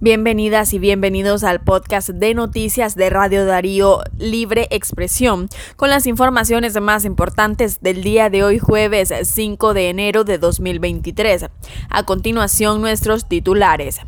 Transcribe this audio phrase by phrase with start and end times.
[0.00, 6.80] Bienvenidas y bienvenidos al podcast de noticias de Radio Darío Libre Expresión, con las informaciones
[6.80, 11.46] más importantes del día de hoy jueves 5 de enero de 2023.
[11.90, 13.98] A continuación nuestros titulares.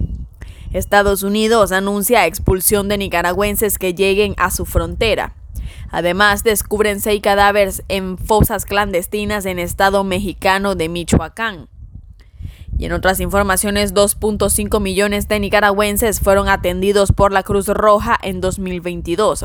[0.73, 5.35] Estados Unidos anuncia expulsión de nicaragüenses que lleguen a su frontera.
[5.91, 11.69] Además, descubren seis cadáveres en fosas clandestinas en estado mexicano de Michoacán.
[12.81, 18.41] Y en otras informaciones, 2.5 millones de nicaragüenses fueron atendidos por la Cruz Roja en
[18.41, 19.45] 2022.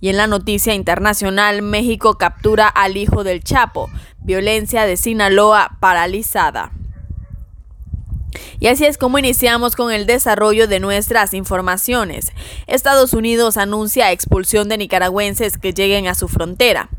[0.00, 3.90] Y en la noticia internacional, México captura al hijo del Chapo.
[4.20, 6.70] Violencia de Sinaloa paralizada.
[8.60, 12.32] Y así es como iniciamos con el desarrollo de nuestras informaciones.
[12.66, 16.90] Estados Unidos anuncia expulsión de nicaragüenses que lleguen a su frontera.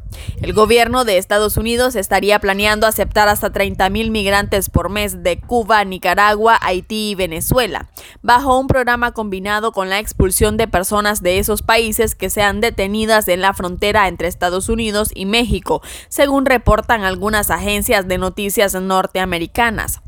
[0.42, 5.84] El gobierno de Estados Unidos estaría planeando aceptar hasta 30.000 migrantes por mes de Cuba,
[5.84, 7.90] Nicaragua, Haití y Venezuela,
[8.22, 13.28] bajo un programa combinado con la expulsión de personas de esos países que sean detenidas
[13.28, 20.02] en la frontera entre Estados Unidos y México, según reportan algunas agencias de noticias norteamericanas.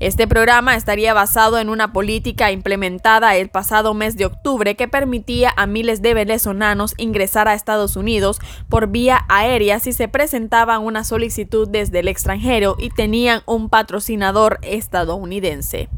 [0.00, 5.52] Este programa estaría basado en una política implementada el pasado mes de octubre que permitía
[5.56, 11.04] a miles de venezolanos ingresar a Estados Unidos por vía aérea si se presentaba una
[11.04, 15.88] solicitud desde el extranjero y tenían un patrocinador estadounidense.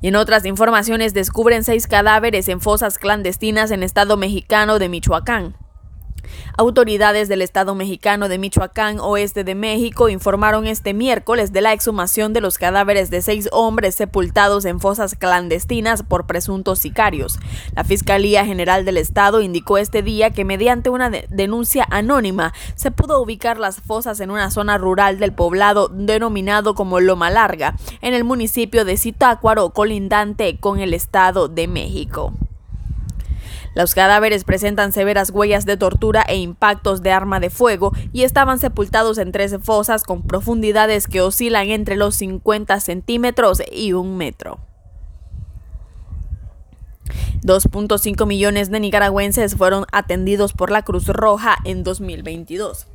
[0.00, 5.56] Y en otras informaciones descubren seis cadáveres en fosas clandestinas en estado mexicano de Michoacán.
[6.56, 12.32] Autoridades del Estado mexicano de Michoacán, oeste de México, informaron este miércoles de la exhumación
[12.32, 17.38] de los cadáveres de seis hombres sepultados en fosas clandestinas por presuntos sicarios.
[17.74, 23.20] La Fiscalía General del Estado indicó este día que mediante una denuncia anónima se pudo
[23.20, 28.24] ubicar las fosas en una zona rural del poblado denominado como Loma Larga, en el
[28.24, 32.32] municipio de Zitácuaro, colindante con el Estado de México.
[33.76, 38.58] Los cadáveres presentan severas huellas de tortura e impactos de arma de fuego y estaban
[38.58, 44.60] sepultados en tres fosas con profundidades que oscilan entre los 50 centímetros y un metro.
[47.42, 52.86] 2.5 millones de nicaragüenses fueron atendidos por la Cruz Roja en 2022.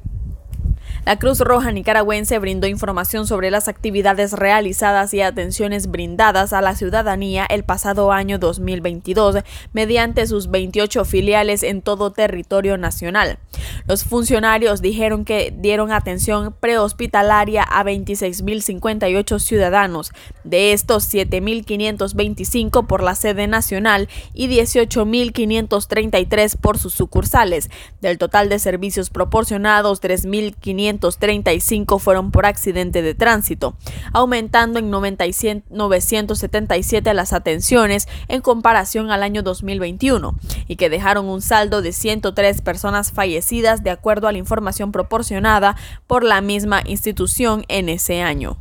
[1.04, 6.76] La Cruz Roja Nicaragüense brindó información sobre las actividades realizadas y atenciones brindadas a la
[6.76, 9.38] ciudadanía el pasado año 2022
[9.74, 13.40] mediante sus 28 filiales en todo territorio nacional.
[13.88, 20.12] Los funcionarios dijeron que dieron atención prehospitalaria a 26.058 ciudadanos,
[20.44, 27.72] de estos 7.525 por la sede nacional y 18.533 por sus sucursales.
[28.02, 33.76] Del total de servicios proporcionados, 3.500 935 fueron por accidente de tránsito,
[34.14, 40.36] aumentando en 977 las atenciones en comparación al año 2021
[40.68, 45.76] y que dejaron un saldo de 103 personas fallecidas de acuerdo a la información proporcionada
[46.08, 48.58] por la misma institución en ese año.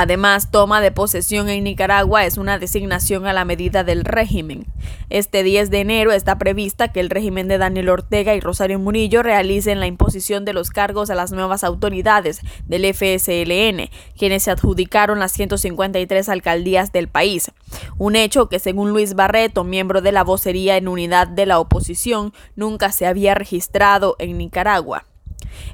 [0.00, 4.64] Además, toma de posesión en Nicaragua es una designación a la medida del régimen.
[5.10, 9.24] Este 10 de enero está prevista que el régimen de Daniel Ortega y Rosario Murillo
[9.24, 15.18] realicen la imposición de los cargos a las nuevas autoridades del FSLN, quienes se adjudicaron
[15.18, 17.50] las 153 alcaldías del país.
[17.96, 22.32] Un hecho que, según Luis Barreto, miembro de la vocería en unidad de la oposición,
[22.54, 25.07] nunca se había registrado en Nicaragua.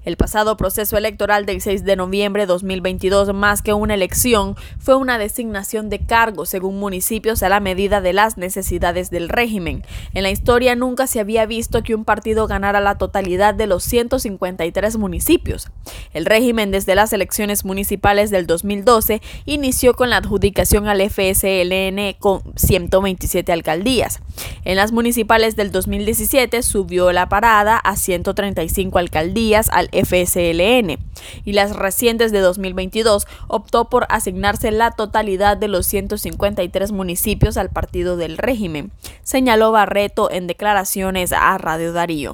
[0.04, 4.96] El pasado proceso electoral del 6 de noviembre de 2022, más que una elección, fue
[4.96, 9.84] una designación de cargos según municipios a la medida de las necesidades del régimen.
[10.12, 13.84] En la historia nunca se había visto que un partido ganara la totalidad de los
[13.84, 15.70] 153 municipios.
[16.12, 22.42] El régimen desde las elecciones municipales del 2012 inició con la adjudicación al FSLN con
[22.56, 24.20] 127 alcaldías.
[24.64, 30.98] En las municipales del 2017 subió la parada a 135 alcaldías al FSLN
[31.44, 37.70] y las recientes de 2022 optó por asignarse la totalidad de los 153 municipios al
[37.70, 38.92] partido del régimen,
[39.22, 42.32] señaló Barreto en declaraciones a Radio Darío.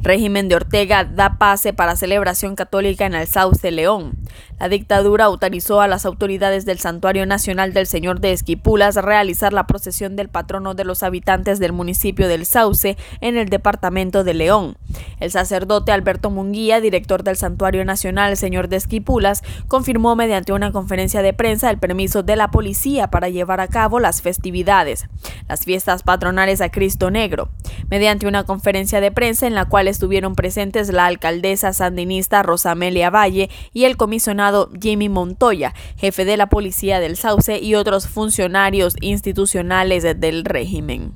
[0.00, 4.16] Régimen de Ortega da pase para celebración católica en el Sauce León.
[4.60, 9.66] La dictadura autorizó a las autoridades del Santuario Nacional del Señor de Esquipulas realizar la
[9.66, 14.76] procesión del patrono de los habitantes del municipio del Sauce en el departamento de León.
[15.18, 21.22] El sacerdote Alberto Munguía, director del Santuario Nacional Señor de Esquipulas, confirmó mediante una conferencia
[21.22, 25.06] de prensa el permiso de la policía para llevar a cabo las festividades,
[25.48, 27.50] las fiestas patronales a Cristo Negro.
[27.90, 33.50] Mediante una conferencia de prensa en la cual estuvieron presentes la alcaldesa sandinista Rosamelia Valle
[33.72, 40.04] y el comisionado Jimmy Montoya, jefe de la policía del Sauce y otros funcionarios institucionales
[40.18, 41.12] del régimen.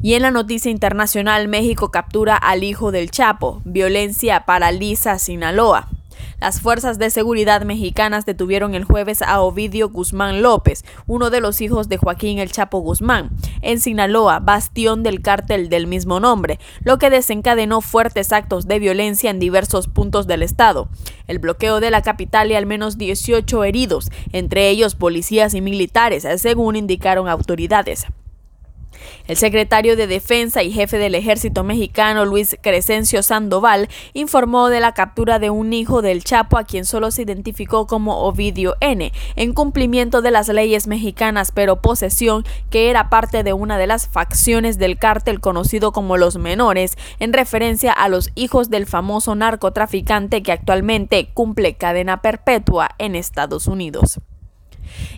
[0.00, 3.62] Y en la noticia internacional, México captura al hijo del Chapo.
[3.64, 5.88] Violencia paraliza Sinaloa.
[6.40, 11.60] Las fuerzas de seguridad mexicanas detuvieron el jueves a Ovidio Guzmán López, uno de los
[11.60, 13.30] hijos de Joaquín El Chapo Guzmán,
[13.60, 19.30] en Sinaloa, bastión del cártel del mismo nombre, lo que desencadenó fuertes actos de violencia
[19.30, 20.88] en diversos puntos del estado.
[21.26, 26.24] El bloqueo de la capital y al menos 18 heridos, entre ellos policías y militares,
[26.40, 28.06] según indicaron autoridades.
[29.26, 34.94] El secretario de Defensa y jefe del ejército mexicano, Luis Crescencio Sandoval, informó de la
[34.94, 39.52] captura de un hijo del Chapo a quien solo se identificó como Ovidio N, en
[39.52, 44.78] cumplimiento de las leyes mexicanas, pero posesión que era parte de una de las facciones
[44.78, 50.52] del cártel conocido como los menores, en referencia a los hijos del famoso narcotraficante que
[50.52, 54.20] actualmente cumple cadena perpetua en Estados Unidos.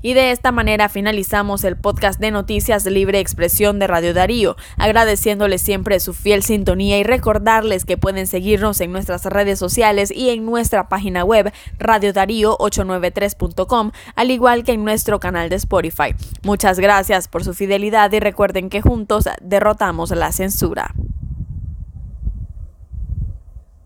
[0.03, 5.63] Y de esta manera finalizamos el podcast de Noticias Libre Expresión de Radio Darío, agradeciéndoles
[5.63, 10.47] siempre su fiel sintonía y recordarles que pueden seguirnos en nuestras redes sociales y en
[10.47, 16.15] nuestra página web radiodarío893.com, al igual que en nuestro canal de Spotify.
[16.43, 20.95] Muchas gracias por su fidelidad y recuerden que juntos derrotamos la censura.